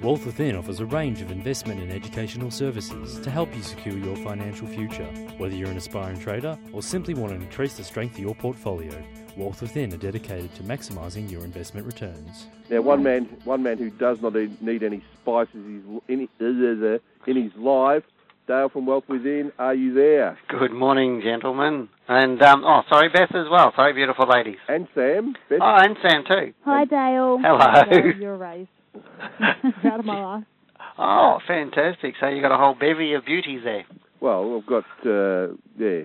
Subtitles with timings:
[0.00, 4.14] Wealth Within offers a range of investment and educational services to help you secure your
[4.18, 5.06] financial future.
[5.38, 8.92] Whether you're an aspiring trader or simply want to increase the strength of your portfolio,
[9.36, 12.46] Wealth Within are dedicated to maximising your investment returns.
[12.70, 16.94] Now, one man, one man who does not need any spices in his, uh, uh,
[16.94, 18.04] uh, in his life.
[18.46, 20.38] Dale from Wealth Within, are you there?
[20.48, 21.88] Good morning, gentlemen.
[22.06, 23.72] And, um, oh, sorry, Beth as well.
[23.74, 24.58] Sorry, beautiful ladies.
[24.68, 25.34] And Sam.
[25.50, 25.58] Beth.
[25.60, 26.54] Oh, and Sam too.
[26.64, 27.38] Hi, Dale.
[27.42, 28.12] Hello.
[28.18, 28.70] You're raised.
[29.84, 30.44] Out of my life.
[30.98, 32.14] Oh, fantastic.
[32.20, 33.84] So you got a whole bevy of beauties there.
[34.20, 36.02] Well, I've got, uh, yeah.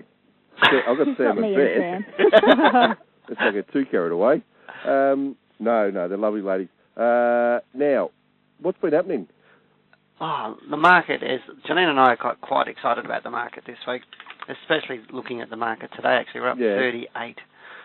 [0.86, 2.04] I've got Sam Not and Beth.
[2.18, 2.96] and
[3.28, 4.42] Let's not get too carried away.
[4.86, 6.68] Um, no, no, they're lovely ladies.
[6.96, 8.10] Uh, now,
[8.60, 9.26] what's been happening?
[10.20, 11.40] Oh, the market is.
[11.68, 14.02] Janine and I are quite, quite excited about the market this week,
[14.48, 16.16] especially looking at the market today.
[16.20, 16.76] Actually, we're up Yeah.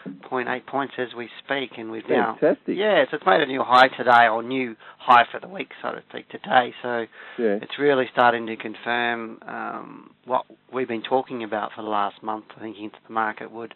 [0.06, 2.38] 38.8 points as we speak, and we've now.
[2.40, 2.78] Fantastic.
[2.78, 5.92] Yeah, so it's made a new high today, or new high for the week, so
[5.92, 6.74] to speak, today.
[6.82, 7.06] So
[7.38, 7.60] Yeah.
[7.62, 12.46] it's really starting to confirm um, what we've been talking about for the last month.
[12.60, 13.74] Thinking that the market would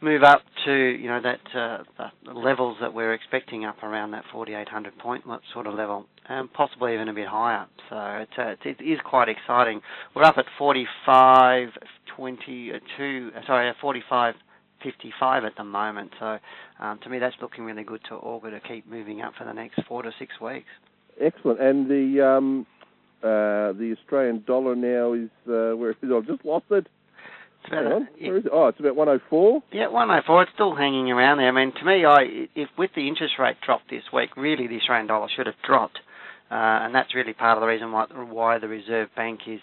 [0.00, 1.84] move up to you know that uh,
[2.26, 6.94] the levels that we're expecting up around that 4,800 point sort of level, and possibly
[6.94, 7.66] even a bit higher.
[7.88, 9.80] So it's, uh, it is quite exciting.
[10.14, 14.34] We're up at 45.22, uh, sorry, uh, 45.
[14.82, 16.38] 55 at the moment, so
[16.80, 19.52] um, to me that's looking really good to augur to keep moving up for the
[19.52, 20.68] next four to six weeks.
[21.20, 21.60] Excellent.
[21.60, 22.66] And the um,
[23.22, 26.12] uh, the Australian dollar now is uh, where is it?
[26.12, 26.86] I've just lost it.
[27.64, 28.02] It's about on.
[28.18, 28.50] Is it?
[28.52, 29.62] Oh, it's about 104.
[29.72, 30.42] Yeah, 104.
[30.42, 31.48] It's still hanging around there.
[31.48, 34.76] I mean, to me, I if with the interest rate drop this week, really the
[34.76, 35.98] Australian dollar should have dropped,
[36.50, 39.60] uh, and that's really part of the reason why why the Reserve Bank is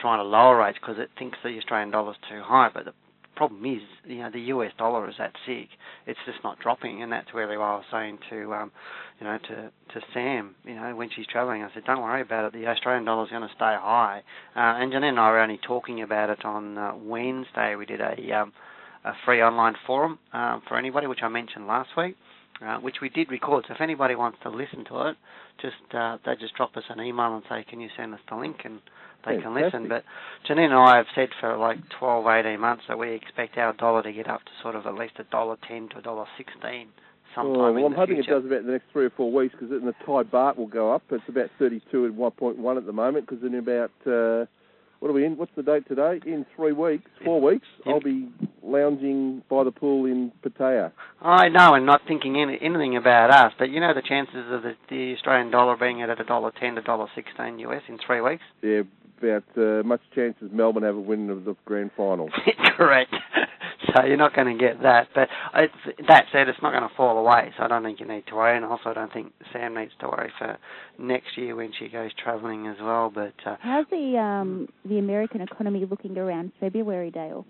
[0.00, 2.70] trying to lower rates because it thinks the Australian dollar's too high.
[2.72, 2.92] But the
[3.40, 5.68] problem is, you know, the US dollar is that sick.
[6.06, 8.70] It's just not dropping, and that's why I was saying to, um,
[9.18, 9.54] you know, to
[9.94, 12.52] to Sam, you know, when she's travelling, I said, don't worry about it.
[12.52, 14.22] The Australian dollar's going to stay high.
[14.54, 17.76] Uh, and Janine and I were only talking about it on uh, Wednesday.
[17.76, 18.52] We did a um,
[19.06, 22.16] a free online forum um, for anybody, which I mentioned last week,
[22.64, 23.64] uh, which we did record.
[23.68, 25.16] So if anybody wants to listen to it,
[25.60, 28.36] just uh, they just drop us an email and say, can you send us the
[28.36, 28.80] link, and
[29.26, 29.88] they can listen.
[29.88, 30.04] But
[30.48, 34.02] Janine and I have said for like 12, 18 months that we expect our dollar
[34.02, 36.88] to get up to sort of at least a dollar ten to a dollar sixteen
[37.34, 38.32] sometime Oh, well, I'm hoping future.
[38.36, 40.66] it does about the next three or four weeks because then the Thai baht will
[40.66, 41.02] go up.
[41.10, 44.46] It's about 32 and 1.1 at the moment because in about uh,
[45.00, 45.36] what are we in?
[45.36, 46.20] What's the date today?
[46.26, 47.94] In three weeks, four weeks, Yep.
[47.94, 48.28] I'll be
[48.62, 50.92] lounging by the pool in Pattaya.
[51.20, 54.62] I know, and not thinking any, anything about us, but you know the chances of
[54.62, 58.20] the, the Australian dollar being at a dollar ten to dollar sixteen US in three
[58.20, 58.42] weeks.
[58.62, 58.82] Yeah,
[59.18, 62.30] about uh, much chance as Melbourne have a win of the grand final.
[62.76, 63.14] Correct.
[63.94, 65.08] So you're not going to get that.
[65.14, 65.28] But
[66.08, 67.52] that said, it's not going to fall away.
[67.56, 69.92] So I don't think you need to worry, and also I don't think Sam needs
[70.00, 70.58] to worry for
[70.98, 73.10] next year when she goes travelling as well.
[73.14, 77.44] But uh, How's the um the American economy looking around February, Dale?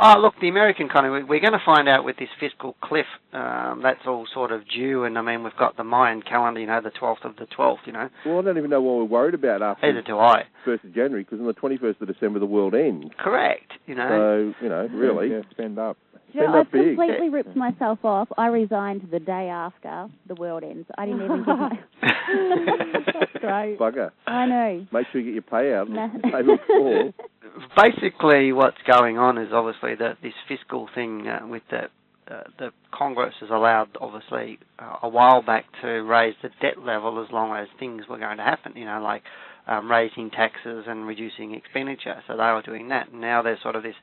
[0.00, 3.06] Oh, look, the American economy, we're going to find out with this fiscal cliff.
[3.32, 6.66] Um, that's all sort of due, and I mean, we've got the Mayan calendar, you
[6.68, 8.08] know, the 12th of the 12th, you know.
[8.24, 10.44] Well, I don't even know what we're worried about after Either do I.
[10.64, 13.08] 1st of January because on the 21st of December the world ends.
[13.18, 14.54] Correct, you know.
[14.60, 15.30] So, you know, really.
[15.30, 15.96] Yeah, spend up.
[16.32, 16.96] You know, I've big.
[16.96, 18.28] completely ripped myself off.
[18.36, 20.86] I resigned the day after the world ends.
[20.98, 21.78] I didn't even give my.
[22.02, 23.78] That's great.
[23.78, 24.10] Bugger.
[24.26, 24.86] I know.
[24.92, 27.12] Make sure you get your payout No.
[27.78, 31.82] Basically, what's going on is obviously that this fiscal thing uh, with the
[32.28, 37.24] uh, the Congress has allowed, obviously, uh, a while back to raise the debt level
[37.24, 38.72] as long as things were going to happen.
[38.74, 39.22] You know, like
[39.68, 42.20] um, raising taxes and reducing expenditure.
[42.26, 43.14] So they were doing that.
[43.14, 43.94] Now there's sort of this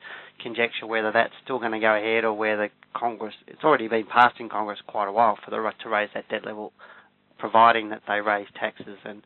[0.42, 3.34] conjecture whether that's still going to go ahead or whether Congress.
[3.46, 6.30] It's already been passed in Congress quite a while for the right to raise that
[6.30, 6.72] debt level,
[7.38, 9.22] providing that they raise taxes and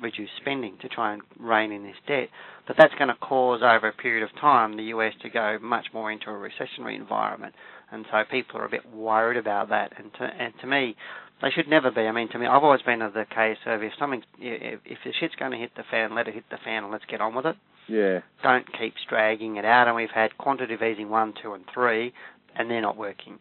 [0.00, 2.28] reduce spending to try and rein in this debt.
[2.66, 5.86] But that's going to cause over a period of time the US to go much
[5.92, 7.54] more into a recessionary environment,
[7.90, 9.92] and so people are a bit worried about that.
[9.96, 10.96] And to, and to me,
[11.42, 12.02] they should never be.
[12.02, 14.98] I mean, to me, I've always been of the case of if something, if, if
[15.04, 17.20] the shit's going to hit the fan, let it hit the fan, and let's get
[17.20, 17.56] on with it.
[17.88, 18.20] Yeah.
[18.42, 19.86] Don't keep dragging it out.
[19.86, 22.12] And we've had quantitative easing one, two, and three,
[22.56, 23.38] and they're not working.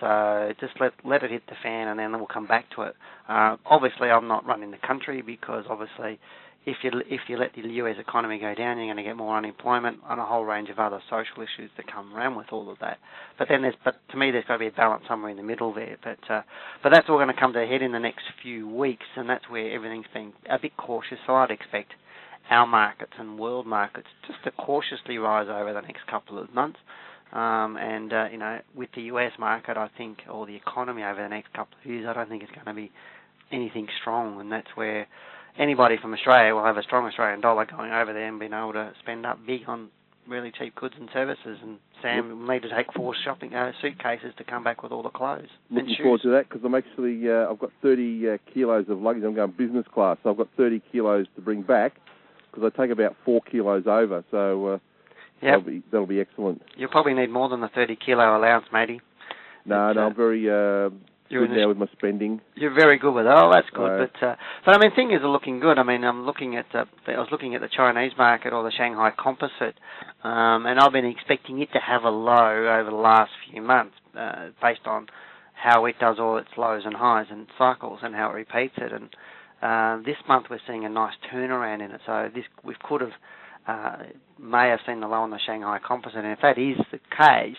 [0.00, 2.94] So just let let it hit the fan, and then we'll come back to it.
[3.28, 6.18] Uh, obviously, I'm not running the country because obviously,
[6.66, 7.96] if you if you let the U.S.
[7.98, 11.00] economy go down, you're going to get more unemployment and a whole range of other
[11.08, 12.98] social issues that come around with all of that.
[13.38, 15.42] But then there's but to me, there's got to be a balance somewhere in the
[15.42, 15.96] middle there.
[16.02, 16.42] But uh,
[16.82, 19.28] but that's all going to come to a head in the next few weeks, and
[19.28, 21.18] that's where everything's been a bit cautious.
[21.26, 21.92] So I'd expect
[22.50, 26.78] our markets and world markets just to cautiously rise over the next couple of months.
[27.32, 31.22] Um, and uh, you know, with the US market, I think, or the economy over
[31.22, 32.90] the next couple of years, I don't think it's going to be
[33.50, 35.06] anything strong, and that's where
[35.58, 38.72] anybody from Australia will have a strong Australian dollar going over there and being able
[38.74, 39.88] to spend up big on
[40.28, 41.58] really cheap goods and services.
[41.62, 45.02] And Sam will need to take four shopping uh, suitcases to come back with all
[45.02, 48.86] the clothes Looking forward to that because I'm actually uh, I've got 30 uh, kilos
[48.88, 49.24] of luggage.
[49.24, 51.94] I'm going business class, so I've got 30 kilos to bring back
[52.50, 54.24] because I take about four kilos over.
[54.30, 54.80] So
[55.42, 55.52] uh, Yep.
[55.52, 56.62] that'll be that'll be excellent.
[56.76, 59.00] You'll probably need more than the 30 kilo allowance, matey.
[59.64, 60.90] No, It's, no, uh, I'm very uh,
[61.28, 62.40] You're good now with my spending.
[62.54, 63.32] You're very good with it.
[63.34, 63.82] Oh, that's good.
[63.82, 64.10] Right.
[64.20, 65.78] But uh, but I mean, things are looking good.
[65.78, 68.70] I mean, I'm looking at the, I was looking at the Chinese market or the
[68.70, 69.74] Shanghai Composite,
[70.22, 73.94] um, and I've been expecting it to have a low over the last few months,
[74.16, 75.06] uh, based on
[75.54, 78.92] how it does all its lows and highs and cycles and how it repeats it.
[78.92, 79.08] And
[79.62, 82.00] uh, this month we're seeing a nice turnaround in it.
[82.06, 83.12] So this we could have
[83.66, 83.96] uh,
[84.38, 87.56] may have seen the low on the Shanghai Composite, and if that is the case,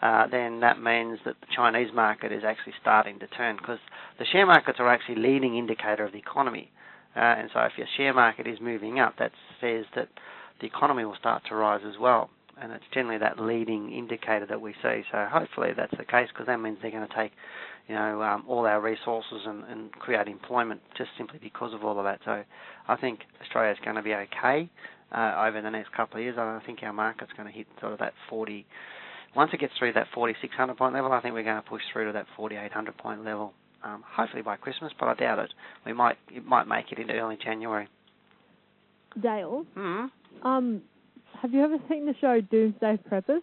[0.00, 3.80] uh, then that means that the Chinese market is actually starting to turn because
[4.18, 6.70] the share markets are actually leading indicator of the economy.
[7.16, 10.08] Uh, and so if your share market is moving up, that says that
[10.60, 12.30] the economy will start to rise as well.
[12.60, 15.02] And it's generally that leading indicator that we see.
[15.10, 17.32] So hopefully that's the case because that means they're going to take,
[17.88, 21.98] you know, um, all our resources and, and create employment just simply because of all
[21.98, 22.20] of that.
[22.24, 22.44] So
[22.86, 24.70] I think Australia's going to be okay
[25.10, 26.36] uh, over the next couple of years.
[26.38, 28.66] I think our market's going to hit sort of that 40.
[29.34, 32.06] Once it gets through that 4,600 point level, I think we're going to push through
[32.06, 33.54] to that 4,800 point level.
[33.82, 35.54] Um, hopefully by Christmas, but I doubt it.
[35.86, 37.86] We might it might make it into early January.
[39.22, 40.06] Dale, hmm
[40.42, 40.82] um,
[41.40, 43.42] have you ever seen the show Doomsday Preppers?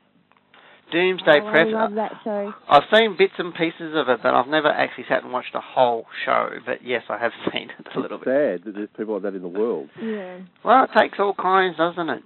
[0.92, 1.68] Doomsday oh, Prep.
[1.68, 2.54] I love that show.
[2.70, 5.62] I've seen bits and pieces of it, but I've never actually sat and watched a
[5.62, 6.50] whole show.
[6.66, 8.62] But yes, I have seen it a little it's bit.
[8.62, 9.90] sad that there's people like that in the world.
[10.02, 10.40] Yeah.
[10.64, 12.24] Well, it takes all kinds, doesn't it?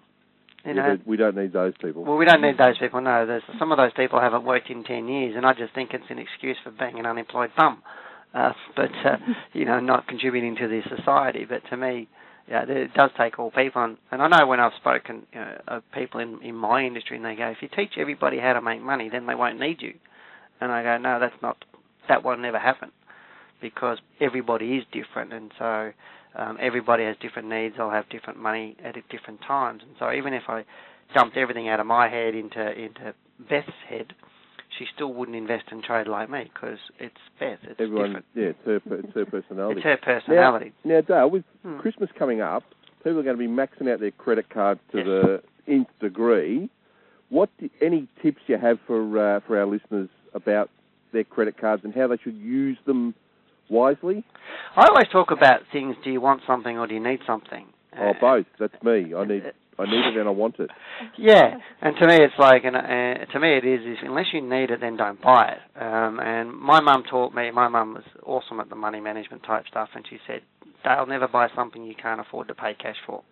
[0.66, 2.04] You know, but we don't need those people.
[2.04, 3.00] Well, we don't need those people.
[3.00, 5.94] No, there's some of those people haven't worked in ten years, and I just think
[5.94, 7.82] it's an excuse for being an unemployed bum.
[8.34, 9.18] Uh, but uh,
[9.54, 11.46] you know, not contributing to the society.
[11.48, 12.10] But to me,
[12.50, 13.84] yeah, it does take all people.
[13.84, 17.18] And, and I know when I've spoken you know, of people in in my industry,
[17.18, 19.82] and they go, if you teach everybody how to make money, then they won't need
[19.82, 19.94] you.
[20.60, 21.64] And I go, no, that's not.
[22.08, 22.92] That will never happen,
[23.62, 25.92] because everybody is different, and so
[26.36, 27.76] um, everybody has different needs.
[27.78, 30.66] They'll have different money at different times, and so even if I
[31.14, 33.14] dumped everything out of my head into into
[33.48, 34.14] Beth's head,
[34.80, 37.60] she still wouldn't invest and trade like me because it's Beth.
[37.64, 38.26] It's Everyone, different.
[38.34, 39.82] yeah, it's her, it's her personality.
[39.82, 40.74] It's her personality.
[40.84, 41.78] Now, now Dale, with Hmm.
[41.80, 42.64] Christmas coming up,
[43.04, 45.06] people are going to be maxing out their credit cards to Yes.
[45.06, 46.70] the nth degree.
[47.30, 50.70] What do, any tips you have for uh, for our listeners about
[51.12, 53.14] their credit cards and how they should use them
[53.70, 54.24] wisely?
[54.76, 55.96] I always talk about things.
[56.04, 57.68] Do you want something or do you need something?
[58.00, 58.46] Oh, Uh, both.
[58.60, 59.14] That's me.
[59.14, 59.44] I need
[59.80, 60.70] I need it and I want it.
[61.18, 64.42] Yeah, and to me it's like, and uh, to me it is, is unless you
[64.42, 65.82] need it, then don't buy it.
[65.82, 67.50] Um, and my mum taught me.
[67.52, 70.42] My mum was awesome at the money management type stuff, and she said,
[70.84, 73.24] "Dale, never buy something you can't afford to pay cash for."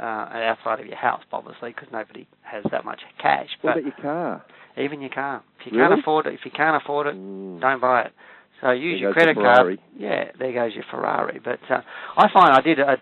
[0.00, 0.04] Uh,
[0.52, 3.48] outside of your house, obviously, because nobody has that much cash.
[3.62, 4.44] What But about your car?
[4.76, 5.88] even your car, if you Really?
[5.88, 7.60] can't afford it, if you can't afford it, Mm.
[7.60, 8.12] don't buy it.
[8.60, 9.78] So use There your credit card.
[9.96, 11.40] Yeah, there goes your Ferrari.
[11.42, 11.80] But uh,
[12.16, 12.80] I find I did.
[12.80, 12.98] I,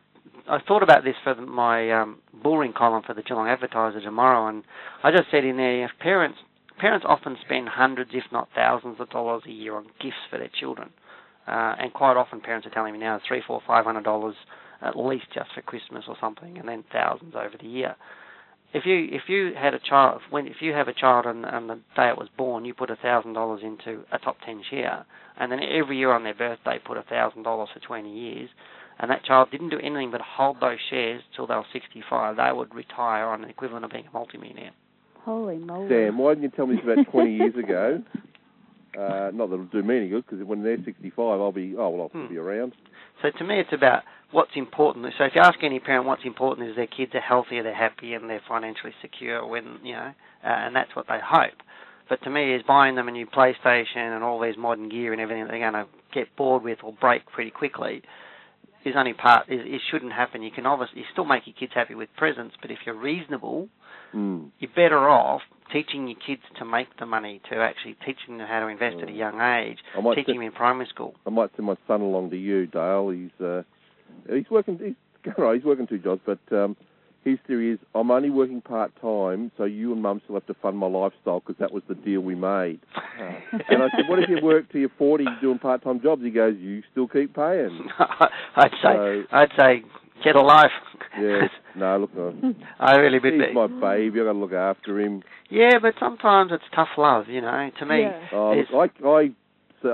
[0.49, 4.64] I thought about this for my um, bullring column for the Geelong Advertiser tomorrow, and
[5.02, 6.38] I just said in there, parents
[6.78, 10.50] parents often spend hundreds, if not thousands, of dollars a year on gifts for their
[10.60, 10.90] children,
[11.46, 14.34] uh, and quite often parents are telling me now three, four, five hundred dollars
[14.82, 17.96] at least just for Christmas or something, and then thousands over the year.
[18.74, 21.70] If you if you had a child when if you have a child and, and
[21.70, 25.06] the day it was born, you put a thousand dollars into a top ten share,
[25.38, 28.50] and then every year on their birthday put a thousand dollars for twenty years,
[28.98, 32.36] and that child didn't do anything but hold those shares till they were sixty five,
[32.36, 34.72] they would retire on the equivalent of being a multimillionaire.
[35.24, 35.88] Holy moly.
[35.88, 38.03] Sam, why didn't you tell me this about 20 years ago?
[38.96, 41.91] Uh, not that it'll do me any good, because when they're 65, I'll be, oh,
[41.91, 42.29] well, I'll Hmm.
[42.29, 42.72] be around.
[43.20, 45.12] So to me, it's about what's important.
[45.19, 48.15] So if you ask any parent what's important is their kids are healthy, they're happy,
[48.15, 49.46] and they're financially secure.
[49.46, 51.60] When you know, uh, and that's what they hope.
[52.08, 55.20] But to me, is buying them a new PlayStation and all these modern gear and
[55.20, 58.03] everything that they're going to get bored with or break pretty quickly
[58.86, 59.48] is only part.
[59.48, 60.43] Is, it shouldn't happen.
[60.43, 63.69] You can obviously you still make your kids happy with presents, but if you're reasonable,
[64.14, 64.50] Mm.
[64.60, 68.60] you're better off teaching your kids to make the money, to actually teaching them how
[68.60, 71.14] to invest at a young age, teaching send, them in primary school.
[71.26, 73.10] I might send my son along to you, Dale.
[73.10, 73.62] He's uh,
[74.28, 74.78] he's working.
[74.78, 74.94] He's.
[75.55, 76.76] He's working two jobs, but um,
[77.26, 80.54] his theory is I'm only working part time, so you and Mum still have to
[80.54, 82.80] fund my lifestyle because that was the deal we made.
[83.68, 86.22] and I said, what if you work till you're 40 doing part time jobs?
[86.22, 87.88] He goes, you still keep paying.
[88.56, 89.82] I'd say So- I'd say
[90.24, 90.70] get a life.
[91.20, 91.42] Yeah.
[91.78, 92.30] No, look, uh,
[92.80, 94.18] I really bit he's my baby.
[94.22, 95.22] I got to look after him.
[95.50, 97.70] Yeah, but sometimes it's tough love, you know.
[97.80, 98.26] To me, Yeah.
[98.32, 99.28] Oh, It's- look, I I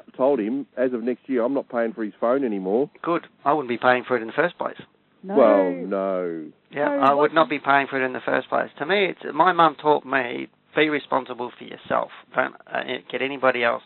[0.00, 2.88] t- told him, as of next year, I'm not paying for his phone anymore.
[3.02, 3.26] Good.
[3.44, 4.76] I wouldn't be paying for it in the first place.
[5.22, 5.36] No.
[5.36, 6.52] Well, no.
[6.70, 8.70] Yeah, So I would not be paying for it in the first place.
[8.78, 12.10] To me, it's my mum taught me be responsible for yourself.
[12.34, 13.82] Don't uh, get anybody else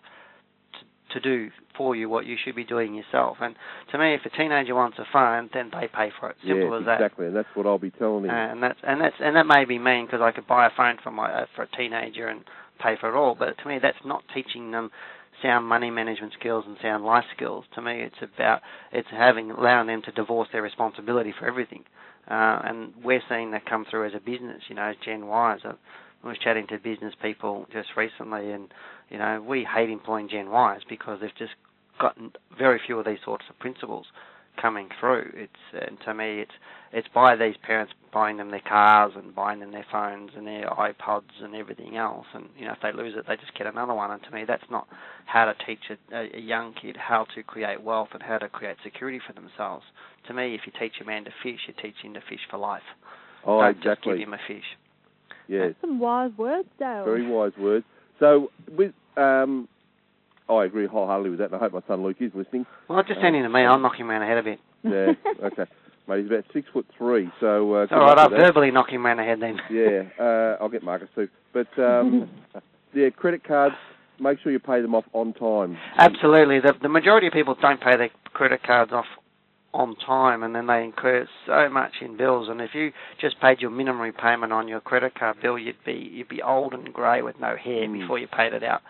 [1.10, 3.38] to, to do for you what you should be doing yourself.
[3.40, 3.56] And
[3.92, 6.36] to me, if a teenager wants a phone, then they pay for it.
[6.42, 7.00] Simple yeah, as that.
[7.00, 8.30] exactly, and that's what I'll be telling him.
[8.30, 10.96] And that's and that's and that may be mean because I could buy a phone
[11.02, 12.44] for my uh, for a teenager and
[12.80, 13.34] pay for it all.
[13.38, 14.90] But to me, that's not teaching them
[15.42, 17.64] sound money management skills and sound life skills.
[17.74, 18.60] To me, it's about
[18.92, 21.84] it's having allowing them to divorce their responsibility for everything.
[22.28, 24.62] Uh, and we're seeing that come through as a business.
[24.68, 25.60] You know, Gen Ys.
[25.64, 28.72] I was chatting to business people just recently, and
[29.10, 31.52] you know, we hate employing Gen Ys because they've just
[32.00, 34.06] gotten very few of these sorts of principles
[34.60, 35.30] coming through.
[35.34, 36.52] It's and to me, it's
[36.92, 40.70] it's by these parents buying them their cars and buying them their phones and their
[40.70, 42.26] iPods and everything else.
[42.34, 44.10] And you know, if they lose it, they just get another one.
[44.10, 44.86] And to me, that's not
[45.26, 48.48] how to teach a, a, a young kid how to create wealth and how to
[48.48, 49.84] create security for themselves.
[50.28, 52.56] To me, if you teach a man to fish, you teach him to fish for
[52.58, 52.82] life.
[53.44, 54.64] oh, Don't just give him a fish.
[55.48, 57.04] Yes, Some wise words, Dale.
[57.04, 57.84] very wise words.
[58.18, 59.68] So, with um,
[60.48, 62.66] I agree wholeheartedly with that, and I hope my son Luke is listening.
[62.88, 63.62] Well, just send him to me.
[63.62, 64.60] I'll knock him around the head a bit.
[64.82, 65.12] Yeah,
[65.46, 65.64] okay.
[66.08, 68.16] Mate, he's about six foot three, so uh, It's all right.
[68.16, 68.36] I'll that.
[68.36, 69.58] verbally knock him around the head then.
[69.70, 71.28] Yeah, uh, I'll get Marcus too.
[71.52, 72.30] But um,
[72.94, 73.74] yeah, credit cards.
[74.20, 75.76] Make sure you pay them off on time.
[75.98, 76.60] Absolutely.
[76.60, 79.04] The, the majority of people don't pay their credit cards off
[79.74, 83.60] on time and then they incur so much in bills and if you just paid
[83.60, 87.20] your minimum repayment on your credit card bill you'd be you'd be old and grey
[87.20, 88.00] with no hair Mm.
[88.00, 88.80] before you paid it out.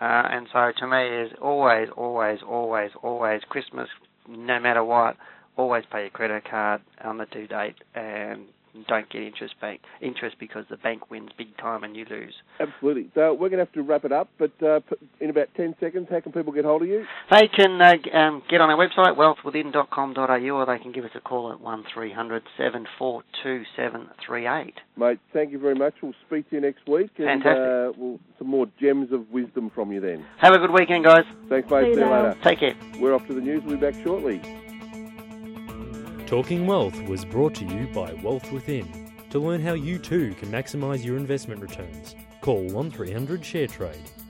[0.00, 3.88] Uh, and so to me is always, always, always, always Christmas,
[4.28, 5.16] no matter what,
[5.56, 8.46] always pay your credit card on the due date and
[8.88, 12.34] don't get interest bank interest because the bank wins big time and you lose.
[12.60, 13.10] Absolutely.
[13.14, 14.80] So we're going to have to wrap it up, but uh,
[15.20, 17.04] in about 10 seconds, how can people get hold of you?
[17.30, 21.20] They can uh, um, get on our website, wealthwithin.com.au, or they can give us a
[21.20, 24.74] call at 1300 742 738.
[24.96, 25.94] Mate, thank you very much.
[26.02, 27.10] We'll speak to you next week.
[27.18, 27.58] And Fantastic.
[27.58, 30.24] uh, we'll some more gems of wisdom from you then.
[30.38, 31.24] Have a good weekend, guys.
[31.48, 31.84] Thanks, mate.
[31.84, 32.28] See you See you later.
[32.28, 32.40] later.
[32.42, 32.74] Take care.
[33.00, 33.62] We're off to the news.
[33.64, 34.40] We'll be back shortly.
[36.26, 39.12] Talking Wealth was brought to you by Wealth Within.
[39.28, 44.23] To learn how you too can maximise your investment returns, call 1300 ShareTrade